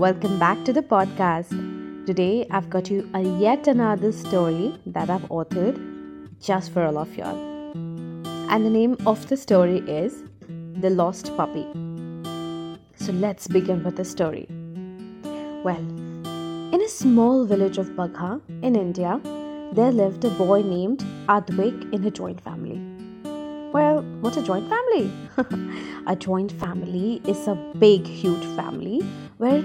Welcome 0.00 0.38
back 0.38 0.64
to 0.64 0.72
the 0.72 0.80
podcast. 0.80 1.50
Today 2.06 2.46
I've 2.50 2.70
got 2.70 2.88
you 2.90 3.06
a 3.12 3.20
yet 3.20 3.68
another 3.68 4.12
story 4.12 4.74
that 4.86 5.10
I've 5.10 5.26
authored 5.28 5.76
just 6.40 6.72
for 6.72 6.86
all 6.86 6.96
of 6.96 7.14
y'all. 7.18 7.36
And 8.48 8.64
the 8.64 8.70
name 8.70 8.96
of 9.04 9.28
the 9.28 9.36
story 9.36 9.80
is 9.80 10.24
The 10.84 10.88
Lost 10.88 11.36
Puppy. 11.36 11.66
So 12.94 13.12
let's 13.12 13.46
begin 13.46 13.84
with 13.84 13.96
the 13.96 14.06
story. 14.06 14.46
Well, 15.64 15.84
in 16.72 16.80
a 16.82 16.88
small 16.88 17.44
village 17.44 17.76
of 17.76 17.90
Bagha 17.90 18.40
in 18.62 18.76
India, 18.76 19.20
there 19.74 19.92
lived 19.92 20.24
a 20.24 20.30
boy 20.30 20.62
named 20.62 21.04
Advik 21.28 21.92
in 21.92 22.06
a 22.06 22.10
joint 22.10 22.40
family. 22.40 22.80
Well, 23.74 24.00
what 24.22 24.38
a 24.38 24.42
joint 24.42 24.66
family? 24.70 25.12
a 26.06 26.16
joint 26.16 26.52
family 26.52 27.20
is 27.26 27.46
a 27.46 27.54
big, 27.78 28.06
huge 28.06 28.46
family 28.56 29.00
where 29.36 29.62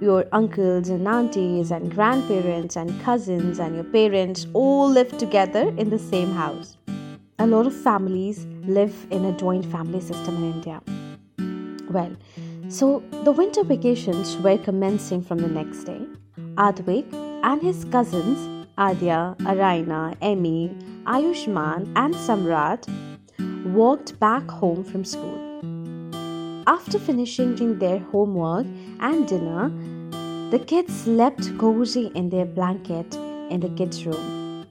your 0.00 0.26
uncles 0.32 0.88
and 0.88 1.06
aunties 1.08 1.70
and 1.70 1.94
grandparents 1.94 2.76
and 2.76 3.00
cousins 3.02 3.58
and 3.58 3.74
your 3.74 3.84
parents 3.84 4.46
all 4.52 4.88
live 4.88 5.16
together 5.18 5.68
in 5.76 5.90
the 5.90 5.98
same 5.98 6.32
house. 6.32 6.76
A 7.38 7.46
lot 7.46 7.66
of 7.66 7.74
families 7.74 8.46
live 8.64 9.06
in 9.10 9.24
a 9.24 9.32
joint 9.32 9.64
family 9.66 10.00
system 10.00 10.36
in 10.36 10.52
India. 10.52 10.82
Well, 11.90 12.14
so 12.68 13.02
the 13.24 13.32
winter 13.32 13.64
vacations 13.64 14.36
were 14.38 14.58
commencing 14.58 15.22
from 15.22 15.38
the 15.38 15.48
next 15.48 15.84
day. 15.84 16.00
Advik 16.56 17.12
and 17.42 17.62
his 17.62 17.84
cousins 17.86 18.58
Adya, 18.78 19.36
Araina, 19.38 20.16
Emmy, 20.22 20.70
Ayushman, 21.04 21.90
and 21.96 22.14
Samrat 22.14 22.86
walked 23.74 24.18
back 24.20 24.48
home 24.48 24.84
from 24.84 25.04
school. 25.04 25.37
After 26.68 26.98
finishing 26.98 27.78
their 27.78 27.98
homework 27.98 28.66
and 29.00 29.26
dinner, 29.26 29.70
the 30.50 30.58
kids 30.58 30.94
slept 30.94 31.56
cozy 31.56 32.12
in 32.14 32.28
their 32.28 32.44
blanket 32.44 33.16
in 33.48 33.60
the 33.60 33.70
kids' 33.70 34.04
room. 34.04 34.66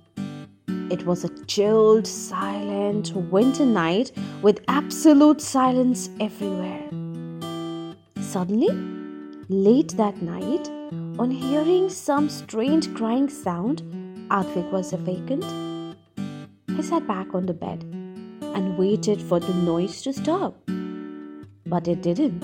It 0.91 1.08
was 1.08 1.23
a 1.23 1.45
chilled, 1.45 2.05
silent 2.05 3.16
winter 3.16 3.66
night 3.66 4.11
with 4.44 4.63
absolute 4.67 5.41
silence 5.41 6.11
everywhere. 6.19 6.88
Suddenly, 8.21 8.69
late 9.49 9.97
that 9.97 10.21
night, 10.21 10.69
on 11.17 11.31
hearing 11.31 11.89
some 11.89 12.30
strange 12.30 12.93
crying 12.93 13.27
sound, 13.27 13.81
Advik 14.30 14.71
was 14.71 14.93
awakened. 14.93 15.45
He 16.75 16.83
sat 16.83 17.08
back 17.08 17.33
on 17.33 17.47
the 17.47 17.55
bed 17.55 17.81
and 18.53 18.77
waited 18.77 19.19
for 19.19 19.39
the 19.39 19.55
noise 19.55 20.03
to 20.03 20.14
stop. 20.14 20.53
But 21.69 21.87
it 21.87 22.01
didn't. 22.01 22.43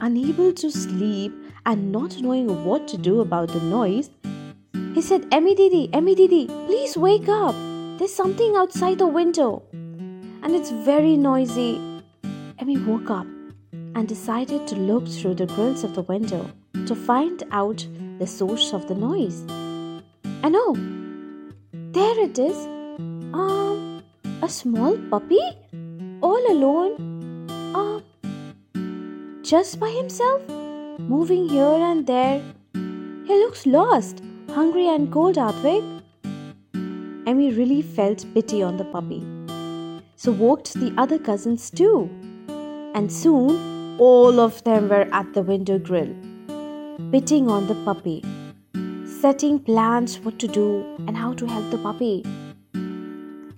Unable 0.00 0.52
to 0.52 0.70
sleep 0.70 1.32
and 1.66 1.90
not 1.90 2.20
knowing 2.20 2.64
what 2.64 2.86
to 2.88 2.96
do 2.96 3.20
about 3.20 3.48
the 3.48 3.60
noise, 3.60 4.10
he 4.94 5.02
said, 5.02 5.26
Emmy 5.32 5.54
Didi, 5.56 5.90
Emmy 5.92 6.14
Didi, 6.14 6.46
please 6.46 6.96
wake 6.96 7.28
up. 7.28 7.54
There's 7.98 8.14
something 8.14 8.54
outside 8.54 8.98
the 8.98 9.08
window. 9.08 9.62
And 9.72 10.54
it's 10.54 10.70
very 10.70 11.16
noisy. 11.16 11.80
Emmy 12.60 12.78
woke 12.78 13.10
up 13.10 13.26
and 13.72 14.06
decided 14.06 14.68
to 14.68 14.76
look 14.76 15.08
through 15.08 15.34
the 15.34 15.46
grills 15.46 15.82
of 15.82 15.94
the 15.94 16.02
window 16.02 16.48
to 16.86 16.94
find 16.94 17.42
out 17.50 17.86
the 18.18 18.26
source 18.26 18.72
of 18.72 18.86
the 18.86 18.94
noise. 18.94 19.40
And 20.44 20.54
oh, 20.56 20.76
there 21.72 22.20
it 22.20 22.38
is. 22.38 22.56
Um, 23.32 24.04
a 24.42 24.48
small 24.48 24.96
puppy 25.10 25.40
all 26.20 26.52
alone. 26.52 27.23
Just 29.44 29.78
by 29.78 29.90
himself, 29.90 30.40
moving 30.98 31.50
here 31.50 31.78
and 31.86 32.06
there. 32.06 32.42
He 32.72 33.34
looks 33.40 33.66
lost, 33.66 34.22
hungry, 34.48 34.88
and 34.88 35.12
cold, 35.12 35.36
Advik. 35.36 35.84
Emmy 37.26 37.52
really 37.52 37.82
felt 37.82 38.24
pity 38.32 38.62
on 38.62 38.78
the 38.78 38.86
puppy. 38.86 39.22
So 40.16 40.32
walked 40.32 40.72
the 40.72 40.94
other 40.96 41.18
cousins 41.18 41.68
too. 41.68 42.08
And 42.94 43.12
soon 43.12 44.00
all 44.00 44.40
of 44.40 44.64
them 44.64 44.88
were 44.88 45.06
at 45.12 45.34
the 45.34 45.42
window 45.42 45.78
grill, 45.78 46.16
pitting 47.12 47.50
on 47.50 47.66
the 47.66 47.74
puppy, 47.84 48.24
setting 49.20 49.58
plans 49.58 50.20
what 50.20 50.38
to 50.38 50.48
do 50.48 50.82
and 51.06 51.18
how 51.18 51.34
to 51.34 51.46
help 51.46 51.70
the 51.70 51.76
puppy. 51.76 52.24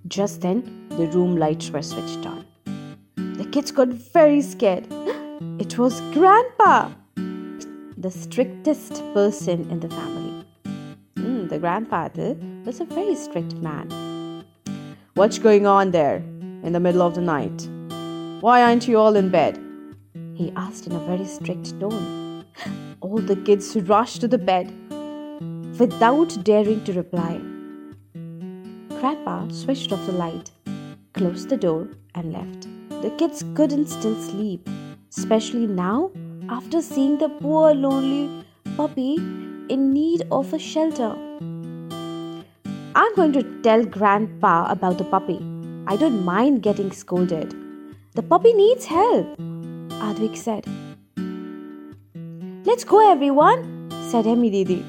Just 0.08 0.41
then, 0.41 0.88
the 0.97 1.06
room 1.06 1.36
lights 1.36 1.70
were 1.70 1.82
switched 1.82 2.26
on. 2.26 2.44
The 3.14 3.44
kids 3.53 3.70
got 3.70 3.86
very 3.86 4.42
scared. 4.42 4.95
It 5.38 5.76
was 5.76 6.00
Grandpa, 6.14 6.91
the 7.14 8.10
strictest 8.10 9.02
person 9.12 9.70
in 9.70 9.80
the 9.80 9.88
family. 9.91 10.47
Mm, 11.16 11.50
the 11.50 11.58
grandfather 11.58 12.34
was 12.64 12.80
a 12.80 12.86
very 12.86 13.14
strict 13.14 13.52
man. 13.56 14.44
What's 15.12 15.38
going 15.38 15.66
on 15.66 15.91
there 15.91 16.16
in 16.62 16.72
the 16.72 16.80
middle 16.80 17.02
of 17.02 17.14
the 17.14 17.20
night? 17.20 17.69
Why 18.41 18.62
aren't 18.62 18.88
you 18.88 18.97
all 18.97 19.14
in 19.14 19.28
bed? 19.28 19.60
He 20.32 20.52
asked 20.56 20.86
in 20.86 20.92
a 20.92 21.00
very 21.00 21.26
strict 21.26 21.78
tone. 21.80 22.47
All 23.03 23.18
the 23.18 23.36
kids 23.36 23.76
rushed 23.76 24.22
to 24.22 24.28
the 24.28 24.38
bed 24.38 24.72
without 25.78 26.44
daring 26.44 26.82
to 26.84 26.94
reply. 26.94 27.42
Grandpa 29.00 29.48
switched 29.48 29.92
off 29.92 30.06
the 30.06 30.12
light, 30.12 30.50
closed 31.12 31.50
the 31.50 31.58
door, 31.58 31.88
and 32.14 32.32
left. 32.32 32.68
The 33.03 33.10
kids 33.18 33.44
couldn't 33.54 33.88
still 33.88 34.18
sleep, 34.22 34.66
especially 35.16 35.66
now 35.66 36.10
after 36.49 36.81
seeing 36.81 37.19
the 37.19 37.28
poor 37.28 37.75
lonely 37.75 38.44
puppy 38.77 39.15
in 39.69 39.93
need 39.93 40.22
of 40.31 40.53
a 40.53 40.59
shelter. 40.59 41.15
I'm 42.94 43.15
going 43.15 43.32
to 43.32 43.43
tell 43.62 43.84
Grandpa 43.84 44.71
about 44.71 44.99
the 44.99 45.04
puppy. 45.04 45.38
I 45.87 45.97
don't 45.97 46.25
mind 46.25 46.62
getting 46.62 46.93
scolded. 46.93 47.54
The 48.15 48.22
puppy 48.22 48.53
needs 48.53 48.87
help, 48.87 49.27
Advik 50.09 50.37
said. 50.37 50.66
Let's 52.65 52.84
go, 52.84 53.10
everyone, 53.10 53.91
said 54.10 54.27
Emmy 54.27 54.50
Didi. 54.50 54.84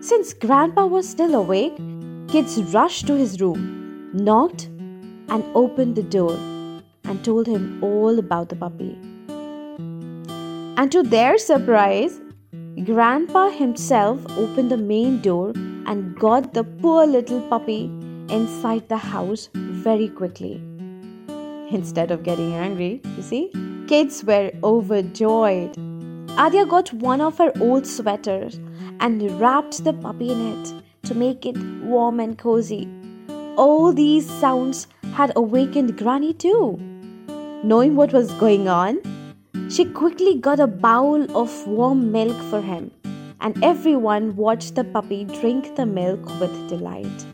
Since 0.00 0.34
Grandpa 0.34 0.86
was 0.86 1.08
still 1.08 1.34
awake, 1.34 1.76
kids 2.28 2.62
rushed 2.74 3.06
to 3.06 3.14
his 3.14 3.40
room, 3.40 4.10
knocked, 4.12 4.66
and 5.28 5.44
opened 5.54 5.96
the 5.96 6.02
door 6.02 6.32
and 7.04 7.24
told 7.24 7.46
him 7.46 7.82
all 7.82 8.18
about 8.18 8.48
the 8.48 8.56
puppy. 8.56 8.98
And 10.76 10.90
to 10.90 11.02
their 11.02 11.38
surprise, 11.38 12.20
Grandpa 12.84 13.50
himself 13.50 14.20
opened 14.36 14.70
the 14.72 14.76
main 14.76 15.20
door 15.20 15.52
and 15.86 16.18
got 16.18 16.52
the 16.52 16.64
poor 16.64 17.06
little 17.06 17.40
puppy 17.42 17.84
inside 18.28 18.88
the 18.88 18.96
house 18.96 19.50
very 19.54 20.08
quickly. 20.08 20.60
Instead 21.70 22.10
of 22.10 22.24
getting 22.24 22.54
angry, 22.54 23.00
you 23.16 23.22
see, 23.22 23.52
kids 23.86 24.24
were 24.24 24.50
overjoyed. 24.64 25.74
Adya 26.42 26.68
got 26.68 26.92
one 26.92 27.20
of 27.20 27.38
her 27.38 27.52
old 27.60 27.86
sweaters 27.86 28.58
and 28.98 29.40
wrapped 29.40 29.84
the 29.84 29.92
puppy 29.92 30.32
in 30.32 30.40
it 30.54 30.74
to 31.04 31.14
make 31.14 31.46
it 31.46 31.56
warm 31.84 32.18
and 32.18 32.36
cozy. 32.36 32.88
All 33.56 33.92
these 33.92 34.28
sounds 34.28 34.88
had 35.12 35.32
awakened 35.36 35.96
Granny 35.96 36.32
too. 36.32 36.78
Knowing 37.62 37.94
what 37.94 38.12
was 38.12 38.32
going 38.32 38.68
on, 38.68 38.98
she 39.74 39.84
quickly 39.84 40.36
got 40.38 40.60
a 40.60 40.68
bowl 40.68 41.20
of 41.36 41.52
warm 41.66 42.12
milk 42.12 42.40
for 42.48 42.60
him, 42.62 42.92
and 43.40 43.64
everyone 43.64 44.36
watched 44.36 44.76
the 44.76 44.84
puppy 44.84 45.24
drink 45.24 45.74
the 45.74 45.84
milk 45.84 46.24
with 46.38 46.68
delight. 46.68 47.24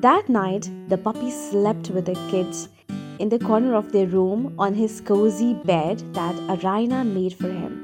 That 0.00 0.30
night, 0.30 0.70
the 0.88 0.96
puppy 0.96 1.30
slept 1.30 1.90
with 1.90 2.06
the 2.06 2.14
kids 2.30 2.70
in 3.18 3.28
the 3.28 3.38
corner 3.38 3.74
of 3.74 3.92
their 3.92 4.06
room 4.06 4.54
on 4.58 4.72
his 4.72 5.02
cozy 5.02 5.52
bed 5.52 5.98
that 6.14 6.34
Araina 6.54 7.04
made 7.04 7.34
for 7.34 7.50
him. 7.50 7.74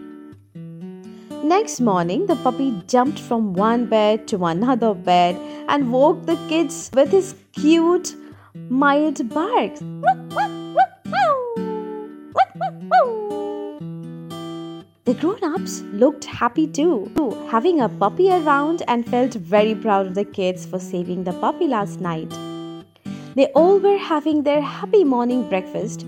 Next 1.44 1.78
morning, 1.78 2.24
the 2.24 2.36
puppy 2.36 2.82
jumped 2.86 3.18
from 3.18 3.52
one 3.52 3.84
bed 3.84 4.26
to 4.28 4.46
another 4.46 4.94
bed 4.94 5.36
and 5.68 5.92
woke 5.92 6.24
the 6.24 6.38
kids 6.48 6.90
with 6.94 7.10
his 7.10 7.34
cute, 7.52 8.16
mild 8.70 9.28
barks. 9.28 9.82
Grown 15.20 15.42
ups 15.42 15.82
looked 15.92 16.24
happy 16.24 16.66
too, 16.66 17.10
having 17.50 17.80
a 17.80 17.88
puppy 17.88 18.30
around 18.30 18.82
and 18.88 19.08
felt 19.08 19.34
very 19.34 19.74
proud 19.74 20.06
of 20.06 20.14
the 20.14 20.24
kids 20.24 20.66
for 20.66 20.78
saving 20.78 21.24
the 21.24 21.32
puppy 21.34 21.66
last 21.66 22.00
night. 22.00 22.30
They 23.34 23.46
all 23.54 23.78
were 23.78 23.98
having 23.98 24.42
their 24.42 24.60
happy 24.60 25.04
morning 25.04 25.48
breakfast 25.48 26.04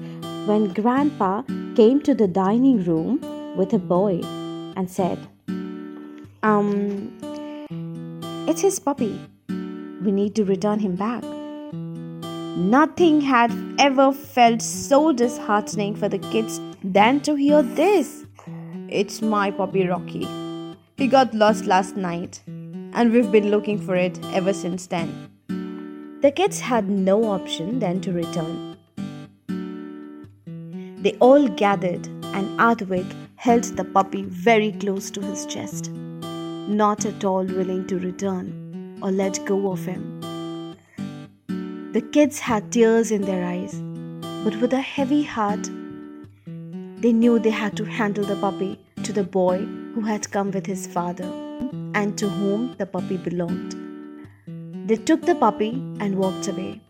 when 0.46 0.72
Grandpa 0.72 1.42
came 1.74 2.00
to 2.02 2.14
the 2.14 2.28
dining 2.28 2.84
room 2.84 3.20
with 3.56 3.72
a 3.72 3.78
boy 3.78 4.20
and 4.76 4.90
said, 4.90 5.18
Um, 6.42 7.12
it's 8.48 8.60
his 8.60 8.78
puppy. 8.78 9.20
We 9.48 10.12
need 10.12 10.34
to 10.36 10.44
return 10.44 10.78
him 10.78 10.96
back. 10.96 11.24
Nothing 12.56 13.20
had 13.20 13.52
ever 13.78 14.12
felt 14.12 14.62
so 14.62 15.12
disheartening 15.12 15.96
for 15.96 16.08
the 16.08 16.18
kids 16.18 16.60
than 16.82 17.20
to 17.20 17.34
hear 17.34 17.62
this. 17.62 18.24
It's 18.90 19.20
my 19.20 19.50
puppy 19.50 19.86
Rocky. 19.86 20.26
He 20.96 21.08
got 21.08 21.34
lost 21.34 21.66
last 21.66 21.94
night, 21.94 22.40
and 22.46 23.12
we've 23.12 23.30
been 23.30 23.50
looking 23.50 23.78
for 23.78 23.94
it 23.94 24.18
ever 24.32 24.54
since 24.54 24.86
then. 24.86 25.28
The 26.22 26.30
kids 26.30 26.60
had 26.60 26.88
no 26.88 27.24
option 27.24 27.80
than 27.80 28.00
to 28.00 28.12
return. 28.12 28.78
They 31.02 31.12
all 31.20 31.48
gathered, 31.48 32.06
and 32.32 32.58
Advik 32.58 33.14
held 33.36 33.64
the 33.64 33.84
puppy 33.84 34.22
very 34.22 34.72
close 34.72 35.10
to 35.10 35.20
his 35.20 35.44
chest, 35.44 35.90
not 35.90 37.04
at 37.04 37.24
all 37.26 37.44
willing 37.44 37.86
to 37.88 37.98
return 37.98 38.98
or 39.02 39.12
let 39.12 39.44
go 39.44 39.70
of 39.70 39.84
him. 39.84 40.74
The 41.92 42.00
kids 42.00 42.38
had 42.38 42.72
tears 42.72 43.10
in 43.10 43.20
their 43.20 43.44
eyes, 43.44 43.82
but 44.44 44.58
with 44.62 44.72
a 44.72 44.80
heavy 44.80 45.24
heart, 45.24 45.68
they 47.00 47.12
knew 47.12 47.38
they 47.38 47.50
had 47.50 47.76
to 47.76 47.84
handle 47.84 48.24
the 48.24 48.36
puppy 48.36 48.78
to 49.04 49.12
the 49.12 49.22
boy 49.22 49.58
who 49.94 50.00
had 50.00 50.30
come 50.30 50.50
with 50.50 50.66
his 50.66 50.86
father 50.86 51.30
and 51.94 52.18
to 52.18 52.28
whom 52.28 52.74
the 52.78 52.86
puppy 52.86 53.16
belonged. 53.16 53.76
They 54.88 54.96
took 54.96 55.22
the 55.22 55.34
puppy 55.34 55.70
and 56.00 56.18
walked 56.18 56.48
away. 56.48 56.80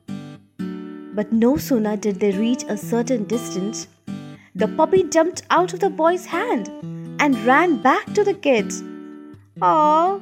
But 1.14 1.32
no 1.32 1.56
sooner 1.56 1.96
did 1.96 2.20
they 2.20 2.32
reach 2.32 2.64
a 2.68 2.76
certain 2.76 3.24
distance, 3.24 3.88
the 4.54 4.68
puppy 4.68 5.02
jumped 5.04 5.42
out 5.50 5.72
of 5.72 5.80
the 5.80 5.90
boy's 5.90 6.26
hand 6.26 6.68
and 7.20 7.44
ran 7.44 7.82
back 7.82 8.12
to 8.14 8.24
the 8.24 8.34
kids. 8.34 8.82
Ah, 9.60 10.20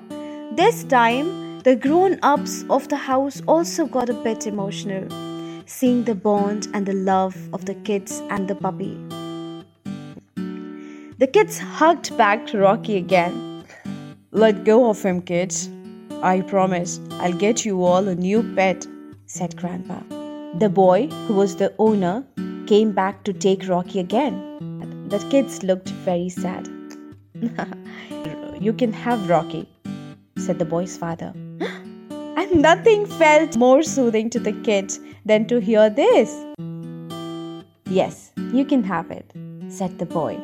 this 0.52 0.84
time 0.84 1.60
the 1.60 1.76
grown 1.76 2.18
ups 2.22 2.64
of 2.70 2.88
the 2.88 2.96
house 2.96 3.42
also 3.46 3.86
got 3.86 4.08
a 4.08 4.14
bit 4.14 4.46
emotional, 4.46 5.08
seeing 5.66 6.04
the 6.04 6.14
bond 6.14 6.68
and 6.72 6.86
the 6.86 6.92
love 6.92 7.36
of 7.52 7.64
the 7.66 7.74
kids 7.74 8.22
and 8.30 8.48
the 8.48 8.54
puppy. 8.54 9.15
The 11.18 11.26
kids 11.26 11.58
hugged 11.58 12.14
back 12.18 12.46
to 12.48 12.58
Rocky 12.58 12.98
again. 12.98 13.64
Let 14.32 14.64
go 14.64 14.90
of 14.90 15.02
him, 15.02 15.22
kids. 15.22 15.70
I 16.22 16.42
promise 16.42 17.00
I'll 17.12 17.32
get 17.32 17.64
you 17.64 17.84
all 17.84 18.06
a 18.06 18.14
new 18.14 18.42
pet, 18.54 18.86
said 19.24 19.56
Grandpa. 19.56 20.00
The 20.58 20.68
boy, 20.68 21.06
who 21.26 21.32
was 21.32 21.56
the 21.56 21.72
owner, 21.78 22.22
came 22.66 22.92
back 22.92 23.24
to 23.24 23.32
take 23.32 23.66
Rocky 23.66 23.98
again. 23.98 25.08
The 25.08 25.18
kids 25.30 25.62
looked 25.62 25.88
very 25.88 26.28
sad. 26.28 26.68
you 28.60 28.74
can 28.74 28.92
have 28.92 29.30
Rocky, 29.30 29.66
said 30.36 30.58
the 30.58 30.66
boy's 30.66 30.98
father. 30.98 31.32
and 32.10 32.60
nothing 32.60 33.06
felt 33.06 33.56
more 33.56 33.82
soothing 33.82 34.28
to 34.28 34.38
the 34.38 34.52
kids 34.52 35.00
than 35.24 35.46
to 35.46 35.60
hear 35.60 35.88
this. 35.88 36.44
Yes, 37.86 38.32
you 38.52 38.66
can 38.66 38.82
have 38.82 39.10
it, 39.10 39.32
said 39.70 39.98
the 39.98 40.04
boy. 40.04 40.38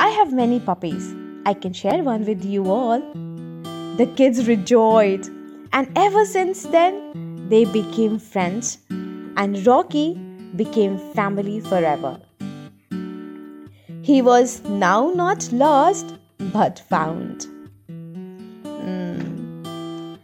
I 0.00 0.08
have 0.08 0.32
many 0.32 0.58
puppies. 0.58 1.14
I 1.44 1.52
can 1.52 1.74
share 1.74 2.02
one 2.02 2.24
with 2.24 2.42
you 2.42 2.70
all. 2.70 3.00
The 3.98 4.10
kids 4.16 4.48
rejoiced, 4.48 5.30
and 5.74 5.92
ever 5.94 6.24
since 6.24 6.62
then, 6.62 7.48
they 7.50 7.66
became 7.66 8.18
friends, 8.18 8.78
and 8.88 9.66
Rocky 9.66 10.14
became 10.56 10.96
family 11.12 11.60
forever. 11.60 12.18
He 14.00 14.22
was 14.22 14.62
now 14.64 15.10
not 15.14 15.52
lost 15.52 16.14
but 16.38 16.78
found. 16.88 17.46
Mm. 18.64 20.18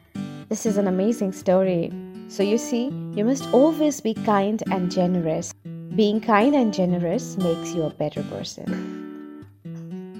This 0.49 0.65
is 0.65 0.79
an 0.79 0.89
amazing 0.89 1.33
story. 1.33 1.93
So, 2.29 2.43
you 2.43 2.57
see, 2.57 2.87
you 3.15 3.27
must 3.27 3.53
always 3.53 4.01
be 4.01 4.15
kind 4.15 4.63
and 4.71 4.91
generous. 4.91 5.53
Being 5.95 6.23
kind 6.23 6.55
and 6.55 6.73
generous 6.73 7.37
makes 7.37 7.75
you 7.75 7.83
a 7.83 7.91
better 7.91 8.23
person. 8.23 8.96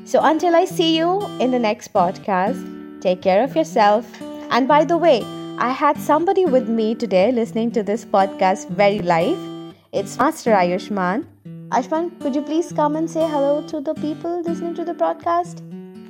So, 0.07 0.21
until 0.23 0.57
I 0.57 0.65
see 0.65 0.97
you 0.97 1.21
in 1.41 1.51
the 1.51 1.59
next 1.59 1.93
podcast, 1.93 2.77
Take 3.01 3.23
care 3.23 3.45
of 3.45 3.55
yourself. 3.55 4.07
And 4.51 4.67
by 4.67 4.85
the 4.85 4.97
way, 4.97 5.23
I 5.59 5.71
had 5.71 5.99
somebody 5.99 6.45
with 6.45 6.69
me 6.69 6.95
today 6.95 7.31
listening 7.31 7.71
to 7.73 7.83
this 7.83 8.05
podcast 8.05 8.69
very 8.71 8.99
live. 8.99 9.39
It's 9.93 10.19
Master 10.19 10.53
Ayushman. 10.53 11.25
Ayushman, 11.69 12.21
could 12.21 12.35
you 12.35 12.43
please 12.43 12.73
come 12.73 12.97
and 12.97 13.09
say 13.09 13.29
hello 13.29 13.63
to 13.69 13.81
the 13.81 13.95
people 13.95 14.43
listening 14.43 14.75
to 14.75 14.85
the 14.85 14.95
broadcast? 14.95 15.63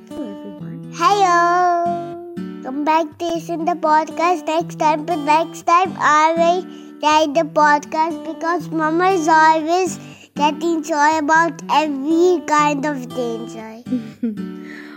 Hello, 0.09 0.25
everyone. 0.31 0.91
Hello. 0.95 2.63
Come 2.63 2.85
back 2.85 3.19
to 3.19 3.27
listen 3.27 3.65
the 3.65 3.75
podcast 3.75 4.47
next 4.47 4.79
time. 4.79 5.05
But 5.05 5.17
next 5.17 5.67
time, 5.67 5.95
I 5.99 6.33
will 6.39 6.63
write 7.03 7.35
the 7.35 7.49
podcast 7.61 8.25
because 8.33 8.71
Mama 8.71 9.11
is 9.11 9.29
always 9.29 9.99
getting 10.35 10.83
joy 10.83 11.19
about 11.19 11.61
every 11.71 12.43
kind 12.47 12.87
of 12.87 13.09
danger. 13.15 13.76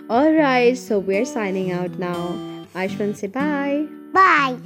Alright, 0.10 0.78
so 0.78 1.00
we're 1.00 1.26
signing 1.26 1.72
out 1.72 1.92
now. 2.00 2.36
Ashwin, 2.74 3.16
say 3.16 3.28
bye. 3.28 3.88
Bye. 4.14 4.58